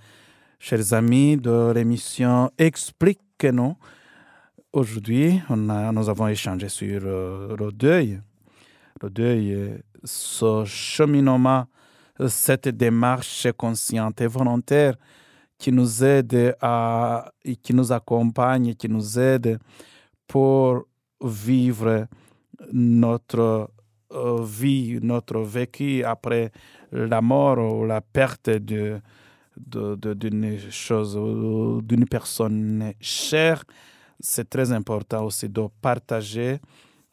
[0.58, 3.76] chers amis de l'émission Explique-nous,
[4.74, 8.20] aujourd'hui, nous avons échangé sur euh, le deuil.
[9.04, 11.68] Le deuil, euh, ce cheminement,
[12.20, 14.96] euh, cette démarche consciente et volontaire
[15.60, 19.60] qui nous aide à, qui nous accompagne, qui nous aide
[20.28, 20.88] pour
[21.22, 22.08] vivre
[22.74, 23.70] notre
[24.12, 26.52] euh, vie, notre vécu après
[26.92, 29.02] la mort ou la perte de-
[29.58, 33.64] d'une chose, ou d'une personne chère,
[34.20, 36.60] c'est très important aussi de partager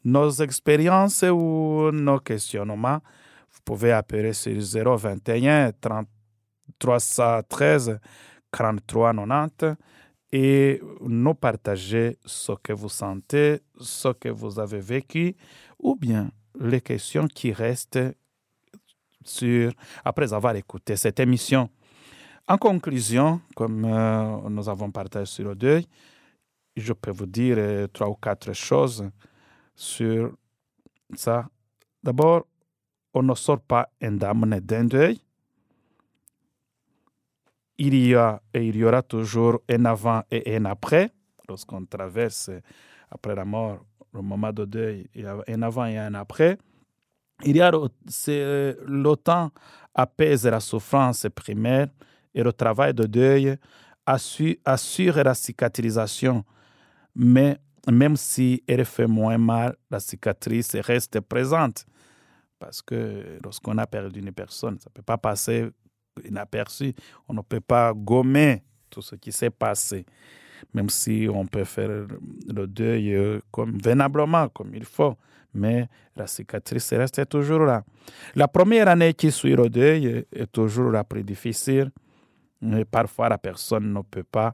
[0.03, 2.99] nos expériences ou nos questionnements.
[3.51, 4.53] Vous pouvez appeler sur
[4.97, 6.07] 021 30
[6.79, 7.99] 313
[8.51, 9.75] 43 90
[10.31, 15.35] et nous partager ce que vous sentez, ce que vous avez vécu
[15.79, 17.99] ou bien les questions qui restent
[19.23, 19.71] sur,
[20.03, 21.69] après avoir écouté cette émission.
[22.47, 25.87] En conclusion, comme euh, nous avons partagé sur le deuil,
[26.75, 29.09] je peux vous dire euh, trois ou quatre choses
[29.75, 30.35] sur
[31.15, 31.47] ça.
[32.03, 32.45] D'abord,
[33.13, 35.21] on ne sort pas indemne d'un deuil.
[37.77, 41.11] Il y a et il y aura toujours un avant et un après.
[41.47, 42.49] Lorsqu'on traverse
[43.09, 46.57] après la mort le moment de deuil, il y a un avant et un après.
[47.43, 47.89] Il y a le-
[48.85, 49.51] le temps
[49.93, 51.87] apaise la souffrance primaire
[52.33, 53.57] et le travail de deuil
[54.05, 56.43] assure, assure la cicatrisation.
[57.15, 57.57] Mais
[57.91, 61.85] même si elle fait moins mal, la cicatrice reste présente.
[62.59, 65.69] Parce que lorsqu'on a perdu une personne, ça ne peut pas passer
[66.23, 66.93] inaperçu.
[67.27, 70.05] On ne peut pas gommer tout ce qui s'est passé.
[70.73, 73.79] Même si on peut faire le deuil euh, comme
[74.53, 75.15] comme il faut.
[75.53, 77.83] Mais la cicatrice reste toujours là.
[78.35, 81.91] La première année qui suit le deuil est toujours la plus difficile.
[82.89, 84.53] Parfois, la personne ne peut pas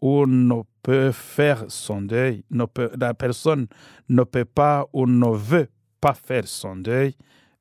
[0.00, 2.44] ou ne peut faire son deuil.
[2.98, 3.66] La personne
[4.08, 5.68] ne peut pas ou ne veut
[6.00, 7.14] pas faire son deuil.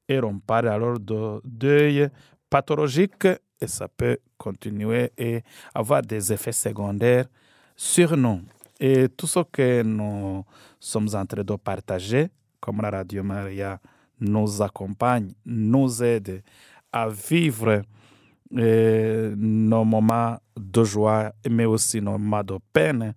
[0.08, 2.10] Et on parle alors de deuil
[2.50, 3.26] pathologique
[3.62, 5.42] et ça peut continuer et
[5.74, 7.26] avoir des effets secondaires
[7.76, 8.42] sur nous.
[8.80, 10.44] Et tout ce que nous
[10.80, 13.80] sommes en train de partager, comme la Radio Maria
[14.20, 16.44] nous accompagne, nous aide
[16.92, 17.82] à vivre
[18.58, 23.14] euh, nos moments de joie, mais aussi nos moments de peine.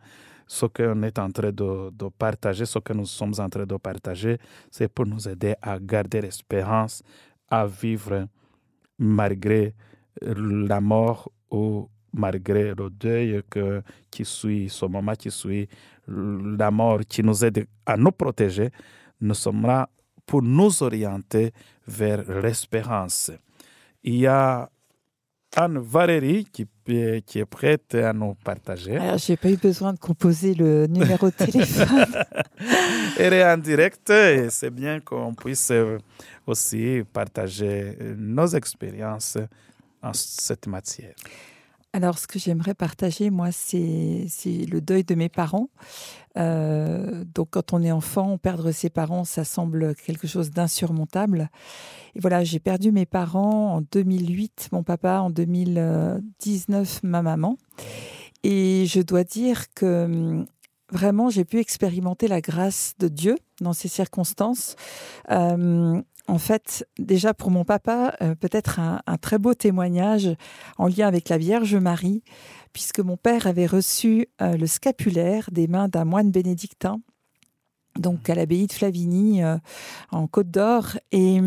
[0.46, 3.76] Ce qu'on est en train de, de partager, ce que nous sommes en train de
[3.76, 4.38] partager,
[4.70, 7.02] c'est pour nous aider à garder l'espérance,
[7.48, 8.28] à vivre
[8.98, 9.74] malgré
[10.20, 15.68] la mort ou malgré le deuil que, qui suit, ce moment qui suit
[16.08, 18.70] la mort, qui nous aide à nous protéger,
[19.20, 19.88] nous sommes là
[20.26, 21.52] pour nous orienter
[21.86, 23.30] vers l'espérance.
[24.02, 24.68] Il y a
[25.56, 28.96] Anne Valérie qui, est prête à nous partager.
[28.96, 32.06] Alors, j'ai pas eu besoin de composer le numéro de téléphone.
[33.18, 35.72] Elle est en direct et c'est bien qu'on puisse
[36.46, 39.38] aussi partager nos expériences
[40.02, 41.14] en cette matière.
[41.94, 45.68] Alors, ce que j'aimerais partager, moi, c'est le deuil de mes parents.
[46.36, 51.50] Euh, donc, quand on est enfant, perdre ses parents, ça semble quelque chose d'insurmontable.
[52.16, 57.58] Et voilà, j'ai perdu mes parents en 2008, mon papa en 2019, ma maman.
[58.42, 60.46] Et je dois dire que hum,
[60.90, 64.74] vraiment, j'ai pu expérimenter la grâce de Dieu dans ces circonstances.
[65.30, 70.30] Euh, en fait, déjà pour mon papa, euh, peut-être un, un très beau témoignage
[70.78, 72.22] en lien avec la Vierge Marie,
[72.72, 77.00] puisque mon père avait reçu euh, le scapulaire des mains d'un moine bénédictin,
[77.98, 79.58] donc à l'abbaye de Flavigny, euh,
[80.10, 80.96] en Côte d'Or.
[81.12, 81.40] Et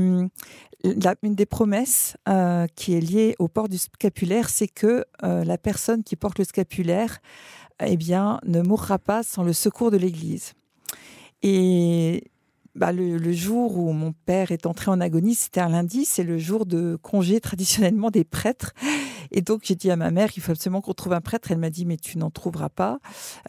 [0.83, 2.15] la- une des promesses
[2.75, 7.17] qui est liée au port du scapulaire, c'est que la personne qui porte le scapulaire,
[7.83, 10.53] eh bien, ne mourra pas sans le secours de l'Église.
[11.41, 12.23] Et
[12.77, 16.37] bah, le, jour où mon père est entré en agonie, c'était un lundi, c'est le
[16.37, 18.73] jour de congé traditionnellement des prêtres.
[19.31, 21.51] Et donc j'ai dit à ma mère, il faut absolument qu'on trouve un prêtre.
[21.51, 22.99] Elle m'a dit, mais tu n'en trouveras pas,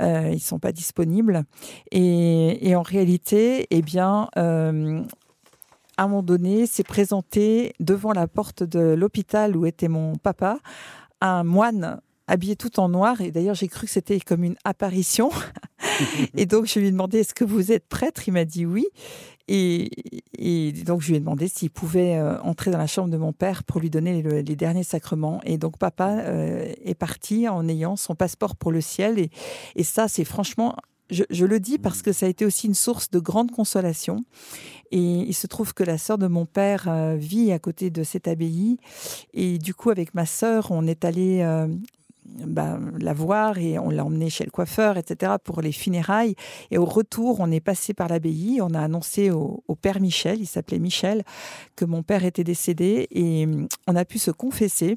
[0.01, 1.45] euh, ils sont pas disponibles.
[1.93, 5.03] Et, et en réalité, eh bien, euh,
[5.99, 10.59] à un moment donné, s'est présenté devant la porte de l'hôpital où était mon papa
[11.20, 13.20] un moine habillé tout en noir.
[13.20, 15.31] Et d'ailleurs, j'ai cru que c'était comme une apparition.
[16.37, 18.22] et donc, je lui ai demandé Est-ce que vous êtes prêtre?
[18.29, 18.87] Il m'a dit oui.
[19.51, 19.91] Et,
[20.37, 23.33] et donc, je lui ai demandé s'il pouvait euh, entrer dans la chambre de mon
[23.33, 25.41] père pour lui donner le- les derniers sacrements.
[25.45, 29.18] Et donc, papa euh, est parti en ayant son passeport pour le ciel.
[29.18, 29.31] Et,
[29.74, 30.76] et ça, c'est franchement.
[31.11, 34.18] Je, je le dis parce que ça a été aussi une source de grande consolation.
[34.91, 38.03] Et il se trouve que la sœur de mon père euh, vit à côté de
[38.03, 38.76] cette abbaye.
[39.33, 41.41] Et du coup, avec ma sœur, on est allé
[42.47, 46.35] ben, la voir et on l'a emmenée chez le coiffeur, etc., pour les funérailles.
[46.70, 48.61] Et au retour, on est passé par l'abbaye.
[48.62, 51.24] On a annoncé au, au père Michel, il s'appelait Michel,
[51.76, 53.09] que mon père était décédé.
[53.11, 54.97] Et hum, on a pu se confesser.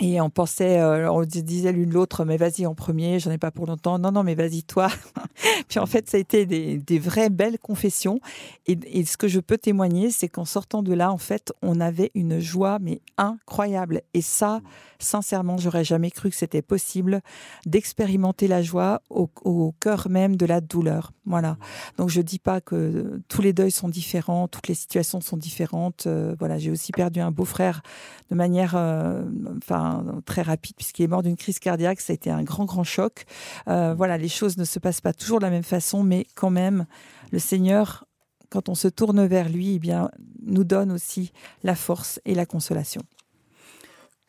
[0.00, 3.38] Et on pensait, euh, on dis- disait l'une l'autre, mais vas-y en premier, j'en ai
[3.38, 3.98] pas pour longtemps.
[3.98, 4.88] Non, non, mais vas-y toi.
[5.68, 8.20] Puis en fait, ça a été des, vraies belles confessions.
[8.66, 12.10] Et, ce que je peux témoigner, c'est qu'en sortant de là, en fait, on avait
[12.14, 14.02] une joie, mais incroyable.
[14.14, 14.60] Et ça,
[14.98, 17.20] sincèrement, j'aurais jamais cru que c'était possible
[17.66, 21.12] d'expérimenter la joie au, au cœur même de la douleur.
[21.26, 21.58] Voilà.
[21.96, 26.06] Donc je dis pas que tous les deuils sont différents, toutes les situations sont différentes.
[26.06, 27.82] Euh, voilà, j'ai aussi perdu un beau-frère
[28.30, 29.24] de manière, euh,
[29.62, 32.00] enfin, très rapide puisqu'il est mort d'une crise cardiaque.
[32.00, 33.24] Ça a été un grand, grand choc.
[33.68, 36.50] Euh, voilà, les choses ne se passent pas toujours de la même façon, mais quand
[36.50, 36.86] même,
[37.32, 38.04] le Seigneur,
[38.50, 40.10] quand on se tourne vers lui, eh bien,
[40.42, 41.32] nous donne aussi
[41.62, 43.02] la force et la consolation.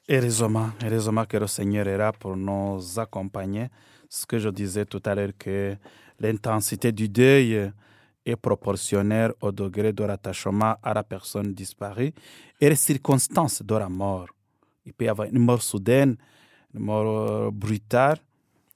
[0.09, 3.69] Heureusement, heureusement que le Seigneur est là pour nous accompagner.
[4.09, 5.75] Ce que je disais tout à l'heure, que
[6.19, 7.71] l'intensité du deuil
[8.25, 12.13] est proportionnelle au degré de rattachement à la personne disparue
[12.59, 14.27] et les circonstances de la mort.
[14.85, 16.15] Il peut y avoir une mort soudaine,
[16.73, 18.17] une mort euh, brutale.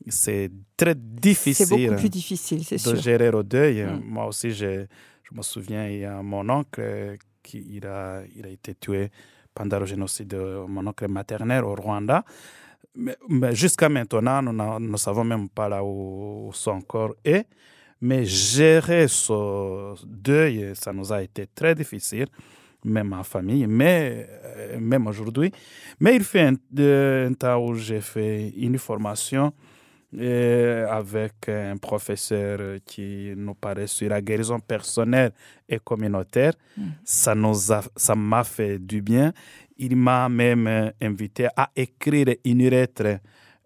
[0.07, 2.95] C'est très C'est difficile beaucoup plus difficile, c'est de sûr.
[2.97, 3.83] gérer le deuil.
[3.83, 4.01] Mm.
[4.05, 4.85] Moi aussi, je,
[5.23, 9.09] je me souviens, il y a mon oncle qui il a, il a été tué
[9.53, 12.23] pendant le génocide de mon oncle maternel au Rwanda.
[12.95, 17.15] Mais, mais jusqu'à maintenant, nous n'a- nous ne savons même pas là où son corps
[17.23, 17.47] est.
[18.01, 22.27] Mais gérer ce deuil, ça nous a été très difficile,
[22.85, 25.51] même en famille, mais euh, même aujourd'hui.
[25.99, 26.41] Mais il fait
[26.77, 29.51] un, temps où j'ai fait une formation
[30.17, 35.31] euh, avec un professeur qui nous parlait sur la guérison personnelle
[35.67, 36.53] et communautaire.
[37.03, 39.33] Ça nous a- ça m'a fait du bien.
[39.77, 43.19] Il m'a même euh, invité à écrire une lettre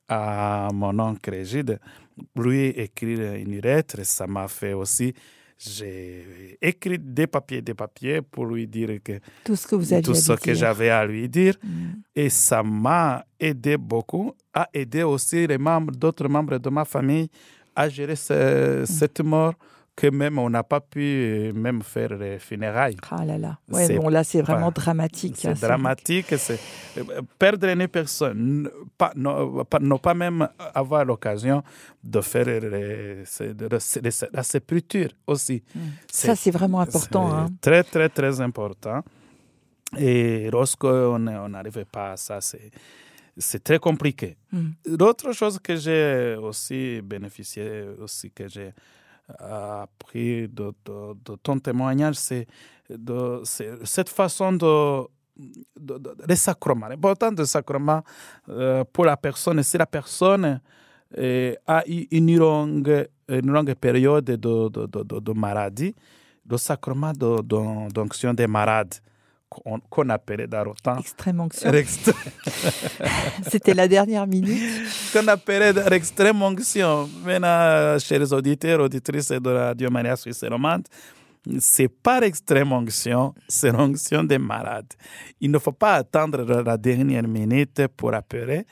[0.08, 1.80] à mon oncle Gide.
[2.36, 5.14] Lui écrire une lettre, ça m'a fait aussi.
[5.62, 10.16] J'ai écrit des papiers, des papiers pour lui dire que Tout ce que vous tout
[10.16, 11.56] ce que j'avais à lui dire.
[11.62, 11.70] Mm.
[12.16, 17.30] Et ça m'a aidé beaucoup, à aider aussi les membres, d'autres membres de ma famille
[17.76, 19.54] à gérer ce- cette mort
[20.00, 22.96] que même on n'a pas pu euh, même faire les funérailles.
[23.12, 23.54] Ah là là.
[23.70, 25.44] Ouais, C'est bon, là, c'est vraiment pas- dramatique.
[25.46, 26.60] hein, C'est dramatique, c'est
[26.98, 31.62] euh, perdre une personne, ne pas, ne, pas, pas même avoir l'occasion
[32.14, 33.24] de faire les-
[34.38, 35.64] la sépulture aussi.
[36.12, 37.26] Ça, c'est vraiment important.
[37.36, 37.48] hein.
[37.62, 39.02] Très, très, très important.
[39.98, 42.70] Et lorsqu'on on n'arrivait pas à ça, c'est,
[43.38, 44.38] c'est très compliqué.
[44.52, 44.70] Mm.
[45.00, 47.66] L'autre chose que j'ai aussi bénéficié,
[48.00, 48.72] aussi que j'ai
[49.38, 52.48] appris de, de- de ton témoignage, c'est,
[52.90, 53.42] de,
[53.84, 55.02] cette façon de,
[55.80, 56.88] de, de- les sacrements.
[56.88, 58.04] L'important des sacrements
[58.50, 60.60] euh, pour la personne, si la personne
[61.18, 65.96] euh, a une longue, une longue période de, de, de, de- de maladie,
[66.50, 68.96] le sacrement de- de- d'onction des malades,
[69.50, 71.72] qu'on appelait dans le temps Extrême onction.
[73.50, 74.62] C'était la dernière minute.
[75.12, 77.10] qu'on appelait l'extrême onction.
[77.26, 80.84] Maintenant, chez les auditeurs, auditrices de la Radio Maria Suisse romande,
[81.60, 84.94] c'est pas l'extrême onction, c'est l'onction des malades.
[85.40, 88.66] Il ne faut pas attendre la dernière minute pour appeler.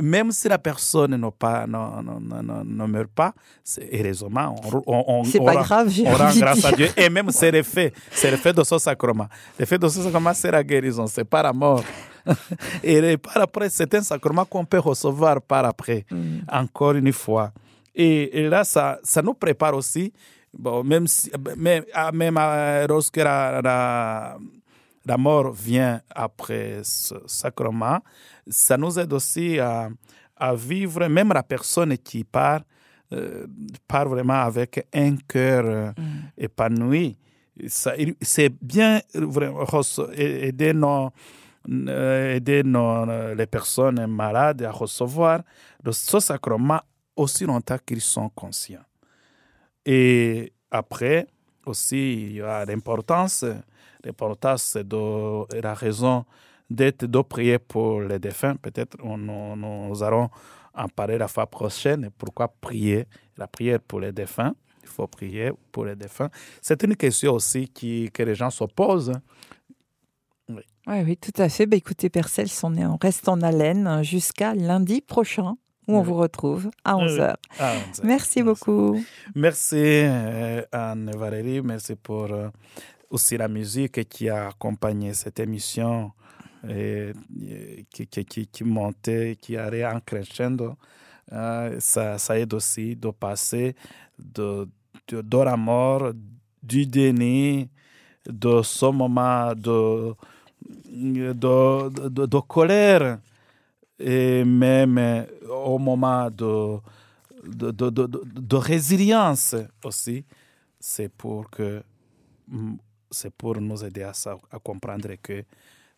[0.00, 3.32] Même si la personne ne, pas, meurt pas,
[3.62, 6.72] c'est heureusement, on, on, on- pas rend- grave, on rend grâce à.
[6.72, 6.88] Dieu.
[6.96, 9.28] Et même c'est l'effet, c'est l'effet de ce sacrement.
[9.58, 11.84] L'effet de ce sacrement, c'est la guérison, c'est pas la mort.
[12.82, 16.04] Et par après, c'est un sacrement qu'on peut recevoir par après,
[16.50, 17.52] encore une fois.
[17.94, 20.12] Et, et là, ça, ça nous prépare aussi,
[20.52, 24.36] bon, même, si, même, ah, même euh, lorsque la, la,
[25.06, 27.98] la mort vient après ce sacrement,
[28.48, 29.88] ça nous aide aussi à,
[30.36, 32.62] à vivre, même la personne qui part,
[33.12, 33.46] euh,
[33.86, 35.92] part vraiment avec un cœur euh,
[36.36, 37.16] épanoui.
[37.68, 39.00] Ça- il- C'est bien
[40.16, 41.10] aider, nos,
[41.68, 45.42] euh, aider nos- les personnes malades à recevoir
[45.90, 46.80] ce sacrement
[47.16, 48.82] aussi longtemps qu'ils sont conscients.
[49.86, 51.26] Et après,
[51.66, 53.44] aussi, il y a l'importance,
[54.02, 56.24] l'importance de la raison
[56.70, 58.56] d'être, de prier pour les défunts.
[58.56, 60.28] Peut-être nous allons
[60.74, 62.10] en parler la fois prochaine.
[62.16, 63.06] Pourquoi prier?
[63.36, 64.54] La prière pour les défunts.
[64.82, 66.30] Il faut prier pour les défunts.
[66.60, 69.12] C'est une question aussi qui, que les gens se posent.
[70.48, 71.64] Oui, oui, tout à fait.
[71.66, 75.56] Bah, écoutez, Percel, on, est, on reste en haleine jusqu'à lundi prochain
[75.86, 77.18] où on vous retrouve à Oui, oui.
[77.18, 77.34] 11h.
[77.60, 79.02] Ah, Merci beaucoup.
[79.34, 82.48] Merci euh, Anne-Valérie, merci pour euh,
[83.10, 86.12] aussi la musique qui a accompagné cette émission,
[86.68, 87.12] et,
[87.92, 90.74] qui, qui, qui, qui montait, qui allait en crescendo.
[91.32, 93.74] Euh, ça, ça aide aussi de passer
[94.18, 94.68] de,
[95.08, 96.12] de, de la mort,
[96.62, 97.68] du déni,
[98.26, 100.14] de ce moment de,
[100.88, 101.32] de,
[102.08, 103.18] de, de colère
[103.98, 106.78] et même au moment de,
[107.44, 110.24] de, de, de, résilience aussi,
[110.80, 111.82] c'est pour que
[113.10, 115.44] c'est pour nous aider à, sa- à comprendre que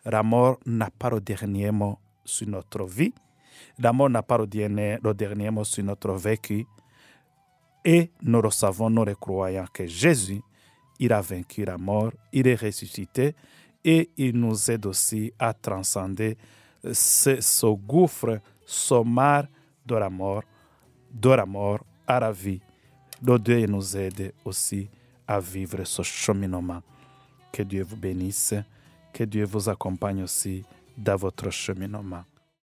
[0.05, 3.13] la mort n'a pas le dernier mot sur notre vie,
[3.79, 6.67] la mort n'a pas le dernier, le dernier mot sur notre vécu,
[7.85, 10.43] et nous le savons, nous les croyants, que Jésus,
[10.99, 13.35] il a vaincu la mort, il est ressuscité,
[13.85, 16.37] et il nous aide aussi à transcender
[16.93, 19.47] ce, ce gouffre sommaire
[19.85, 20.43] de la mort,
[21.13, 22.61] de la mort à la vie.
[23.23, 24.89] Le Dieu nous aide aussi
[25.27, 26.83] à vivre ce cheminement.
[27.53, 28.55] Que Dieu vous bénisse,
[29.13, 30.65] que Dieu vous accompagne aussi
[30.97, 32.25] dans votre cheminement.